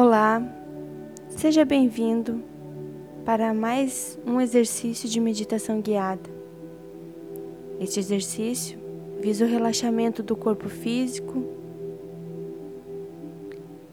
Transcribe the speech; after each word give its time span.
Olá, 0.00 0.40
seja 1.28 1.64
bem-vindo 1.64 2.40
para 3.24 3.52
mais 3.52 4.16
um 4.24 4.40
exercício 4.40 5.08
de 5.08 5.18
meditação 5.18 5.80
guiada. 5.80 6.30
Este 7.80 7.98
exercício 7.98 8.78
visa 9.20 9.44
o 9.44 9.48
relaxamento 9.48 10.22
do 10.22 10.36
corpo 10.36 10.68
físico 10.68 11.44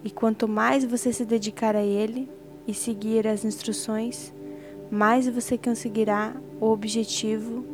e 0.03 0.11
quanto 0.11 0.47
mais 0.47 0.85
você 0.85 1.11
se 1.11 1.25
dedicar 1.25 1.75
a 1.75 1.81
ele 1.81 2.29
e 2.67 2.73
seguir 2.75 3.27
as 3.27 3.43
instruções, 3.43 4.31
mais 4.91 5.27
você 5.27 5.57
conseguirá 5.57 6.39
o 6.61 6.67
objetivo, 6.67 7.65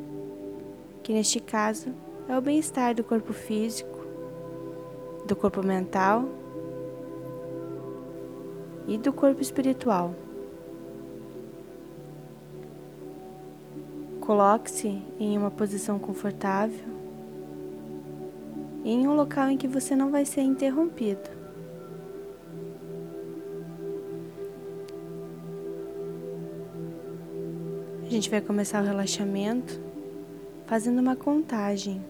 que 1.04 1.12
neste 1.12 1.42
caso 1.42 1.90
é 2.30 2.38
o 2.38 2.42
bem-estar 2.42 2.96
do 2.96 3.04
corpo 3.04 3.34
físico, 3.34 4.00
do 5.28 5.36
corpo 5.36 5.62
mental 5.62 6.40
e 8.88 8.98
do 8.98 9.14
corpo 9.14 9.42
espiritual. 9.42 10.14
Coloque-se 14.20 15.02
em 15.20 15.38
uma 15.38 15.52
posição 15.52 15.98
confortável, 15.98 16.86
em 18.84 19.08
um 19.08 19.16
local 19.16 19.50
em 19.50 19.58
que 19.58 19.68
você 19.68 19.96
não 19.96 20.12
vai 20.12 20.26
ser 20.26 20.42
interrompido. 20.42 21.30
A 28.06 28.10
gente 28.10 28.30
vai 28.30 28.42
começar 28.42 28.84
o 28.84 28.86
relaxamento 28.86 29.80
fazendo 30.66 31.00
uma 31.00 31.16
contagem 31.16 32.02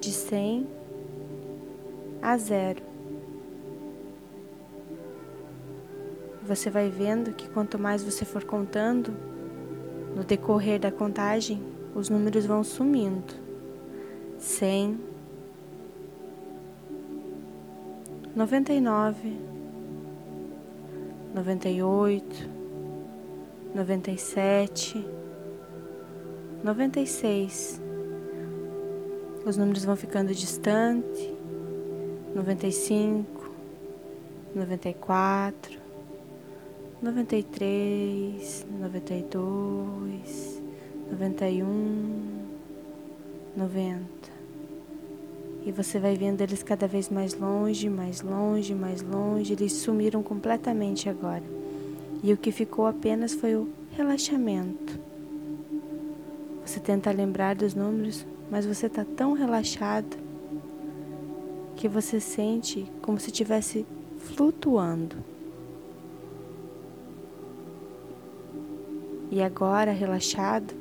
de 0.00 0.12
100 0.12 0.66
a 2.22 2.36
zero. 2.38 2.95
Você 6.46 6.70
vai 6.70 6.88
vendo 6.88 7.32
que 7.32 7.48
quanto 7.48 7.78
mais 7.78 8.02
você 8.02 8.24
for 8.24 8.44
contando, 8.44 9.12
no 10.14 10.24
decorrer 10.24 10.80
da 10.80 10.90
contagem, 10.90 11.62
os 11.94 12.08
números 12.08 12.46
vão 12.46 12.64
sumindo. 12.64 13.34
100, 14.38 14.98
99, 18.34 19.36
98, 21.34 22.50
97, 23.74 25.06
96. 26.62 27.80
Os 29.44 29.56
números 29.56 29.84
vão 29.84 29.96
ficando 29.96 30.34
distantes. 30.34 31.36
95, 32.34 33.50
94, 34.54 35.85
noventa 37.00 37.36
e 37.36 37.42
três, 37.42 38.66
noventa 38.80 39.14
e 39.14 39.22
dois, 39.22 40.62
noventa 41.10 41.48
e 41.48 41.62
um, 41.62 42.42
noventa. 43.56 44.06
E 45.64 45.72
você 45.72 45.98
vai 45.98 46.16
vendo 46.16 46.40
eles 46.40 46.62
cada 46.62 46.86
vez 46.86 47.10
mais 47.10 47.34
longe, 47.34 47.88
mais 47.90 48.22
longe, 48.22 48.74
mais 48.74 49.02
longe. 49.02 49.52
Eles 49.52 49.72
sumiram 49.72 50.22
completamente 50.22 51.08
agora. 51.08 51.42
E 52.22 52.32
o 52.32 52.36
que 52.36 52.50
ficou 52.50 52.86
apenas 52.86 53.34
foi 53.34 53.56
o 53.56 53.68
relaxamento. 53.92 54.98
Você 56.64 56.80
tenta 56.80 57.10
lembrar 57.10 57.56
dos 57.56 57.74
números, 57.74 58.24
mas 58.50 58.64
você 58.64 58.86
está 58.86 59.04
tão 59.04 59.32
relaxado 59.32 60.16
que 61.74 61.88
você 61.88 62.20
sente 62.20 62.86
como 63.02 63.20
se 63.20 63.26
estivesse 63.26 63.84
flutuando. 64.18 65.16
E 69.36 69.42
agora, 69.42 69.92
relaxado, 69.92 70.72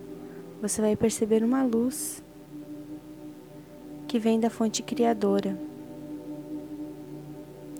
você 0.62 0.82
vai 0.82 0.96
perceber 0.96 1.44
uma 1.44 1.62
luz 1.62 2.24
que 4.08 4.18
vem 4.18 4.40
da 4.40 4.50
fonte 4.50 4.82
criadora. 4.82 5.60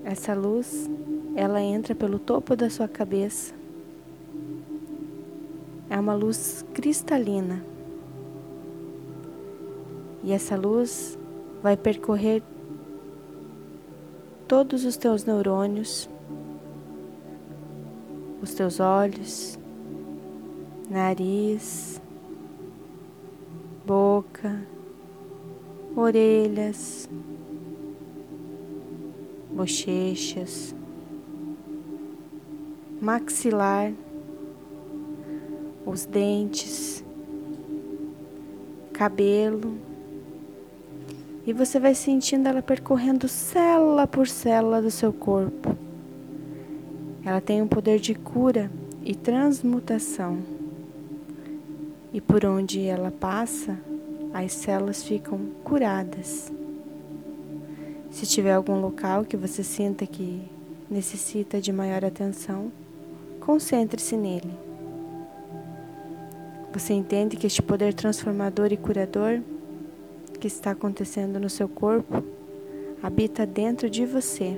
Essa 0.04 0.34
luz, 0.34 0.90
ela 1.34 1.62
entra 1.62 1.96
pelo 1.96 2.20
topo 2.20 2.58
da 2.58 2.70
sua 2.70 2.90
cabeça. 2.90 3.56
É 5.90 5.98
uma 5.98 6.14
luz 6.14 6.66
cristalina. 6.74 7.64
E 10.26 10.34
essa 10.34 10.58
luz 10.58 11.18
vai 11.64 11.78
percorrer 11.78 12.44
todos 14.46 14.84
os 14.84 14.98
teus 14.98 15.24
neurônios, 15.24 16.10
os 18.42 18.54
teus 18.54 18.82
olhos, 18.82 19.58
nariz, 20.90 22.02
boca, 23.86 24.62
orelhas, 25.96 27.10
bochechas, 29.52 30.76
maxilar, 33.02 33.94
os 35.86 36.06
dentes, 36.06 37.04
cabelo, 38.94 39.78
e 41.46 41.54
você 41.54 41.80
vai 41.80 41.94
sentindo 41.94 42.48
ela 42.48 42.62
percorrendo 42.62 43.28
célula 43.28 44.08
por 44.08 44.28
célula 44.28 44.82
do 44.82 44.90
seu 44.90 45.14
corpo. 45.14 45.78
Ela 47.24 47.40
tem 47.40 47.62
um 47.62 47.68
poder 47.68 48.00
de 48.00 48.16
cura 48.16 48.72
e 49.04 49.14
transmutação 49.14 50.55
e 52.16 52.22
por 52.22 52.46
onde 52.46 52.86
ela 52.86 53.12
passa, 53.12 53.78
as 54.34 54.54
células 54.54 55.04
ficam 55.04 55.38
curadas. 55.66 56.50
Se 58.10 58.26
tiver 58.26 58.54
algum 58.54 58.80
local 58.80 59.26
que 59.26 59.36
você 59.36 59.62
sinta 59.62 60.08
que 60.08 60.42
necessita 60.90 61.60
de 61.60 61.74
maior 61.74 62.06
atenção, 62.06 62.72
concentre-se 63.42 64.16
nele. 64.16 64.54
Você 66.72 66.94
entende 66.94 67.36
que 67.36 67.48
este 67.48 67.62
poder 67.62 67.94
transformador 67.94 68.72
e 68.72 68.78
curador 68.78 69.42
que 70.40 70.48
está 70.48 70.72
acontecendo 70.72 71.38
no 71.38 71.50
seu 71.50 71.68
corpo 71.68 72.24
habita 73.04 73.46
dentro 73.46 73.90
de 73.90 74.06
você. 74.06 74.58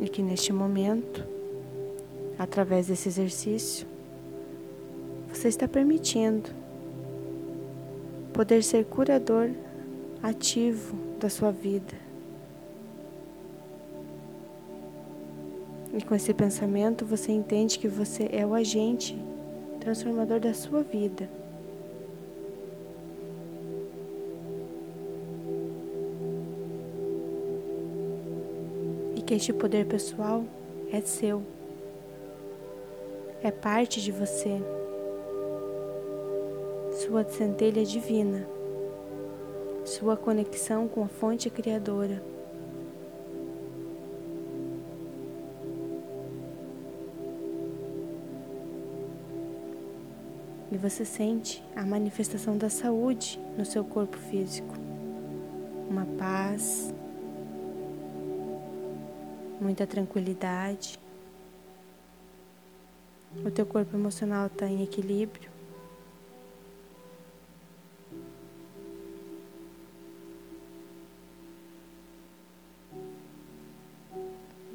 E 0.00 0.08
que 0.08 0.22
neste 0.22 0.52
momento, 0.52 1.26
através 2.38 2.86
desse 2.86 3.08
exercício, 3.08 3.97
você 5.38 5.46
está 5.46 5.68
permitindo 5.68 6.50
poder 8.32 8.60
ser 8.64 8.84
curador 8.84 9.50
ativo 10.20 10.96
da 11.20 11.30
sua 11.30 11.52
vida. 11.52 11.94
E 15.96 16.02
com 16.02 16.12
esse 16.12 16.34
pensamento 16.34 17.04
você 17.04 17.30
entende 17.30 17.78
que 17.78 17.86
você 17.86 18.28
é 18.32 18.44
o 18.44 18.52
agente 18.52 19.16
transformador 19.78 20.40
da 20.40 20.52
sua 20.52 20.82
vida. 20.82 21.30
E 29.14 29.22
que 29.22 29.34
este 29.34 29.52
poder 29.52 29.86
pessoal 29.86 30.44
é 30.92 31.00
seu, 31.00 31.42
é 33.40 33.52
parte 33.52 34.02
de 34.02 34.10
você 34.10 34.60
sua 37.08 37.24
centelha 37.24 37.86
divina, 37.86 38.46
sua 39.82 40.14
conexão 40.14 40.86
com 40.86 41.02
a 41.02 41.08
fonte 41.08 41.48
criadora. 41.48 42.22
E 50.70 50.76
você 50.76 51.02
sente 51.02 51.64
a 51.74 51.82
manifestação 51.82 52.58
da 52.58 52.68
saúde 52.68 53.40
no 53.56 53.64
seu 53.64 53.82
corpo 53.82 54.18
físico. 54.18 54.74
Uma 55.88 56.04
paz, 56.18 56.92
muita 59.58 59.86
tranquilidade. 59.86 60.98
O 63.42 63.50
teu 63.50 63.64
corpo 63.64 63.96
emocional 63.96 64.48
está 64.48 64.66
em 64.66 64.82
equilíbrio. 64.82 65.47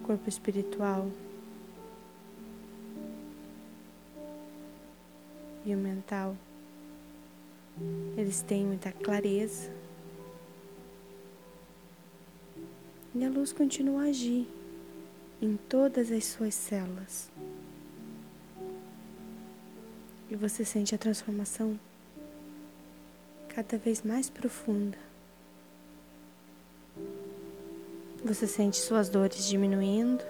Corpo 0.04 0.30
espiritual 0.30 1.10
e 5.66 5.74
o 5.74 5.78
mental, 5.78 6.36
eles 8.18 8.42
têm 8.42 8.66
muita 8.66 8.92
clareza, 8.92 9.72
E 13.16 13.24
a 13.24 13.30
luz 13.30 13.54
continua 13.54 14.06
a 14.06 14.08
agir 14.08 14.48
em 15.40 15.56
todas 15.56 16.12
as 16.12 16.26
suas 16.26 16.56
células. 16.56 17.30
E 20.32 20.36
você 20.36 20.66
sente 20.66 20.96
a 20.96 20.98
transformação 20.98 21.80
cada 23.50 23.78
vez 23.78 24.02
mais 24.02 24.32
profunda. 24.32 24.98
Você 28.26 28.48
sente 28.48 28.78
suas 28.78 29.10
dores 29.10 29.46
diminuindo, 29.46 30.24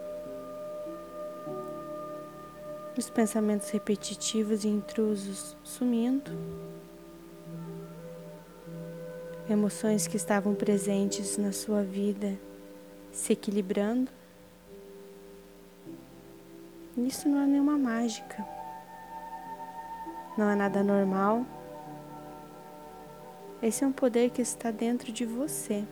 os 2.98 3.08
pensamentos 3.08 3.70
repetitivos 3.70 4.64
e 4.64 4.68
intrusos 4.68 5.56
sumindo, 5.64 6.32
emoções 9.48 10.08
que 10.08 10.18
estavam 10.18 10.56
presentes 10.56 11.38
na 11.38 11.52
sua 11.52 11.84
vida 11.84 12.36
se 13.12 13.34
equilibrando. 13.34 14.10
Isso 16.98 17.30
não 17.30 17.42
é 17.42 17.46
nenhuma 17.46 17.78
mágica, 17.78 18.44
não 20.36 20.50
é 20.50 20.56
nada 20.56 20.82
normal. 20.82 21.46
Esse 23.62 23.84
é 23.84 23.88
um 23.88 23.92
poder 23.92 24.32
que 24.32 24.42
está 24.42 24.72
dentro 24.72 25.12
de 25.12 25.26
você. 25.26 25.86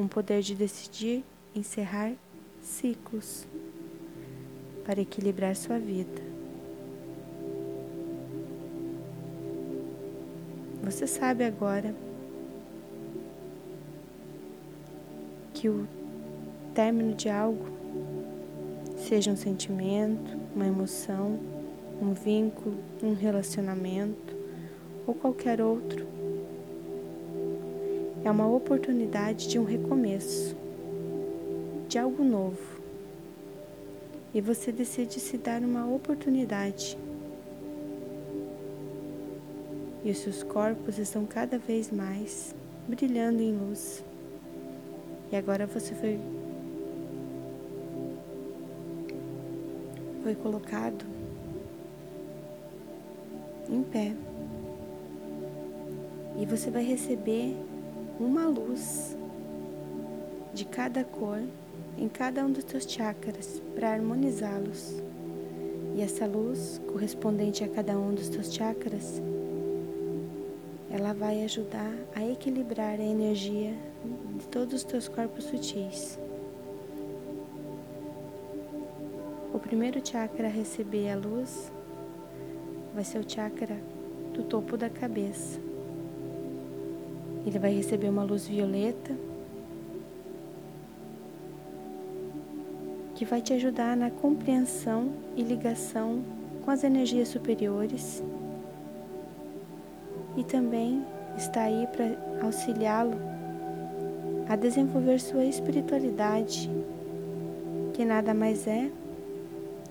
Um 0.00 0.08
poder 0.08 0.40
de 0.40 0.54
decidir 0.54 1.22
encerrar 1.54 2.14
ciclos 2.62 3.46
para 4.82 4.98
equilibrar 4.98 5.54
sua 5.54 5.78
vida. 5.78 6.22
Você 10.82 11.06
sabe 11.06 11.44
agora 11.44 11.94
que 15.52 15.68
o 15.68 15.86
término 16.74 17.14
de 17.14 17.28
algo, 17.28 17.66
seja 18.96 19.30
um 19.30 19.36
sentimento, 19.36 20.34
uma 20.56 20.66
emoção, 20.66 21.38
um 22.00 22.14
vínculo, 22.14 22.78
um 23.02 23.12
relacionamento, 23.12 24.34
ou 25.06 25.12
qualquer 25.12 25.60
outro, 25.60 26.06
é 28.30 28.32
uma 28.32 28.46
oportunidade 28.46 29.48
de 29.48 29.58
um 29.58 29.64
recomeço, 29.64 30.56
de 31.88 31.98
algo 31.98 32.22
novo. 32.22 32.80
E 34.32 34.40
você 34.40 34.70
decide 34.70 35.18
se 35.18 35.36
dar 35.36 35.60
uma 35.60 35.84
oportunidade. 35.92 36.96
E 40.04 40.12
os 40.12 40.18
seus 40.18 40.44
corpos 40.44 40.96
estão 40.96 41.26
cada 41.26 41.58
vez 41.58 41.90
mais 41.90 42.54
brilhando 42.86 43.42
em 43.42 43.52
luz. 43.52 44.04
E 45.32 45.36
agora 45.36 45.66
você 45.66 45.92
foi 45.96 46.20
foi 50.22 50.36
colocado 50.36 51.04
em 53.68 53.82
pé 53.82 54.12
e 56.38 56.46
você 56.46 56.70
vai 56.70 56.84
receber 56.84 57.56
uma 58.20 58.46
luz 58.46 59.16
de 60.52 60.66
cada 60.66 61.02
cor 61.02 61.40
em 61.96 62.06
cada 62.06 62.44
um 62.44 62.52
dos 62.52 62.64
seus 62.64 62.84
chakras 62.84 63.62
para 63.74 63.94
harmonizá-los. 63.94 65.02
E 65.96 66.02
essa 66.02 66.26
luz, 66.26 66.80
correspondente 66.92 67.64
a 67.64 67.68
cada 67.68 67.98
um 67.98 68.14
dos 68.14 68.26
seus 68.26 68.52
chakras, 68.52 69.22
ela 70.90 71.14
vai 71.14 71.42
ajudar 71.44 71.92
a 72.14 72.22
equilibrar 72.24 73.00
a 73.00 73.02
energia 73.02 73.74
de 74.36 74.46
todos 74.48 74.74
os 74.74 74.84
teus 74.84 75.08
corpos 75.08 75.44
sutis. 75.44 76.18
O 79.54 79.58
primeiro 79.58 80.06
chakra 80.06 80.46
a 80.46 80.50
receber 80.50 81.10
a 81.10 81.16
luz 81.16 81.72
vai 82.94 83.02
ser 83.04 83.18
o 83.18 83.28
chakra 83.28 83.78
do 84.34 84.42
topo 84.42 84.76
da 84.76 84.90
cabeça. 84.90 85.69
Ele 87.46 87.58
vai 87.58 87.72
receber 87.74 88.08
uma 88.08 88.22
luz 88.22 88.46
violeta 88.46 89.14
que 93.14 93.24
vai 93.24 93.40
te 93.40 93.52
ajudar 93.52 93.96
na 93.96 94.10
compreensão 94.10 95.12
e 95.36 95.42
ligação 95.42 96.22
com 96.64 96.70
as 96.70 96.84
energias 96.84 97.28
superiores 97.28 98.22
e 100.36 100.44
também 100.44 101.04
está 101.36 101.62
aí 101.62 101.86
para 101.88 102.16
auxiliá-lo 102.44 103.14
a 104.48 104.56
desenvolver 104.56 105.20
sua 105.20 105.44
espiritualidade, 105.44 106.70
que 107.92 108.04
nada 108.04 108.34
mais 108.34 108.66
é 108.66 108.90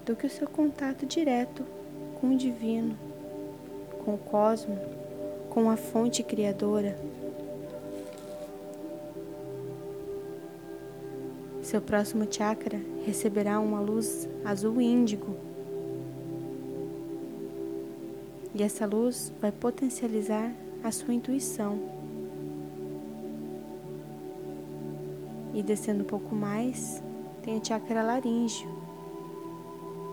do 0.06 0.16
que 0.16 0.26
o 0.26 0.30
seu 0.30 0.48
contato 0.48 1.06
direto 1.06 1.64
com 2.20 2.32
o 2.32 2.38
divino, 2.38 2.98
com 4.04 4.16
o 4.16 4.18
cosmo, 4.18 4.78
com 5.50 5.70
a 5.70 5.78
fonte 5.78 6.24
criadora. 6.24 6.98
Seu 11.70 11.80
próximo 11.80 12.26
chakra 12.28 12.82
receberá 13.06 13.60
uma 13.60 13.80
luz 13.80 14.28
azul 14.44 14.82
índigo. 14.82 15.36
E 18.56 18.64
essa 18.64 18.88
luz 18.88 19.32
vai 19.40 19.52
potencializar 19.52 20.52
a 20.84 20.92
sua 20.92 21.14
intuição. 21.14 21.78
E 25.54 25.62
descendo 25.62 26.02
um 26.02 26.08
pouco 26.08 26.34
mais, 26.34 27.04
tem 27.44 27.60
o 27.60 27.64
chakra 27.64 28.02
laríngeo, 28.02 28.68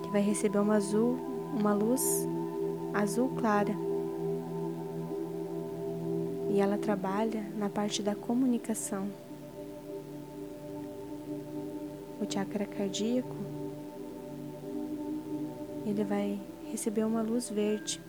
que 0.02 0.10
vai 0.10 0.20
receber 0.20 0.58
uma 0.58 0.74
azul, 0.74 1.16
uma 1.58 1.72
luz 1.72 2.28
azul 2.92 3.30
clara. 3.30 3.74
E 6.50 6.60
ela 6.60 6.76
trabalha 6.76 7.46
na 7.56 7.70
parte 7.70 8.02
da 8.02 8.14
comunicação 8.14 9.08
o 12.26 12.32
chakra 12.32 12.66
cardíaco, 12.66 13.36
ele 15.86 16.02
vai 16.02 16.40
receber 16.70 17.04
uma 17.04 17.22
luz 17.22 17.48
verde. 17.48 18.00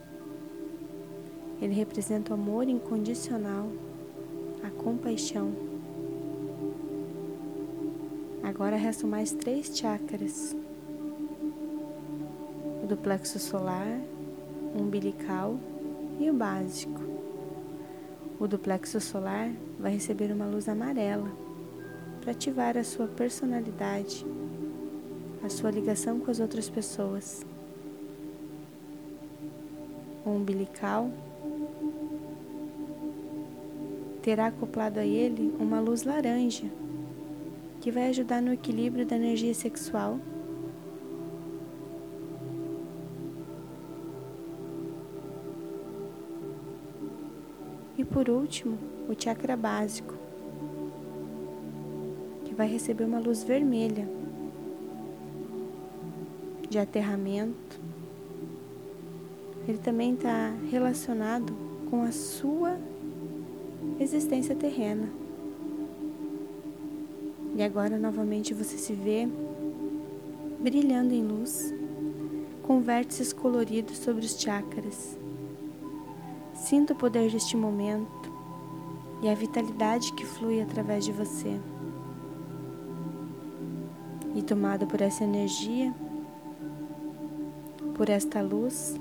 Ele 1.62 1.74
representa 1.74 2.32
o 2.32 2.34
amor 2.34 2.68
incondicional, 2.68 3.70
a 4.64 4.70
compaixão. 4.72 5.54
Agora 8.44 8.76
restam 8.76 9.10
mais 9.10 9.32
três 9.32 9.78
chakras: 9.78 10.56
o 12.84 12.88
do 12.88 12.98
plexo 12.98 13.38
solar, 13.38 14.02
o 14.76 14.82
umbilical 14.82 15.60
e 16.20 16.30
o 16.30 16.34
básico. 16.34 17.02
O 18.40 18.48
do 18.48 18.58
plexo 18.58 19.00
solar 19.00 19.52
vai 19.80 19.94
receber 19.94 20.32
uma 20.32 20.46
luz 20.46 20.68
amarela 20.68 21.47
para 22.28 22.34
ativar 22.34 22.78
a 22.78 22.84
sua 22.84 23.08
personalidade, 23.08 24.26
a 25.42 25.48
sua 25.48 25.72
ligação 25.72 26.20
com 26.20 26.30
as 26.30 26.42
outras 26.42 26.70
pessoas. 26.70 27.46
O 30.26 30.32
umbilical 30.32 31.10
terá 34.22 34.48
acoplado 34.48 35.00
a 35.00 35.06
ele 35.06 35.56
uma 35.58 35.80
luz 35.80 36.04
laranja 36.04 36.66
que 37.80 37.90
vai 37.90 38.10
ajudar 38.10 38.42
no 38.42 38.52
equilíbrio 38.52 39.06
da 39.06 39.16
energia 39.16 39.54
sexual. 39.54 40.20
E 47.98 48.04
por 48.04 48.30
último, 48.30 48.78
o 49.08 49.16
chakra 49.18 49.56
básico, 49.56 50.27
vai 52.58 52.68
receber 52.68 53.04
uma 53.04 53.20
luz 53.20 53.44
vermelha 53.44 54.10
de 56.68 56.80
aterramento. 56.80 57.80
Ele 59.68 59.78
também 59.78 60.16
está 60.16 60.54
relacionado 60.72 61.54
com 61.88 62.02
a 62.02 62.12
sua 62.12 62.80
existência 64.00 64.56
terrena. 64.56 65.08
E 67.56 67.62
agora 67.62 67.98
novamente 67.98 68.54
você 68.54 68.78
se 68.78 68.94
vê 68.94 69.28
brilhando 70.60 71.14
em 71.14 71.24
luz, 71.24 71.74
com 72.64 72.82
vértices 72.82 73.32
coloridos 73.32 73.98
sobre 73.98 74.26
os 74.26 74.40
chakras. 74.40 75.18
Sinta 76.56 76.94
o 76.94 76.96
poder 76.96 77.32
deste 77.32 77.56
momento 77.56 78.32
e 79.22 79.30
a 79.30 79.36
vitalidade 79.36 80.12
que 80.14 80.26
flui 80.26 80.60
através 80.60 81.06
de 81.06 81.12
você 81.12 81.60
tomado 84.48 84.88
por 84.88 85.02
essa 85.02 85.26
energia, 85.26 85.94
por 87.94 88.10
esta 88.10 88.42
luz, 88.42 88.96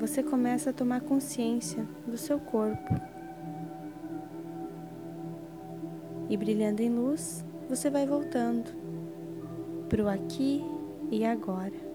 você 0.00 0.22
começa 0.22 0.70
a 0.70 0.72
tomar 0.72 1.02
consciência 1.02 1.86
do 2.06 2.16
seu 2.16 2.40
corpo. 2.40 2.94
E 6.30 6.36
brilhando 6.38 6.80
em 6.80 6.88
luz, 6.88 7.44
você 7.68 7.90
vai 7.90 8.06
voltando 8.06 8.70
para 9.90 10.02
o 10.02 10.08
aqui 10.08 10.64
e 11.10 11.22
agora. 11.22 11.87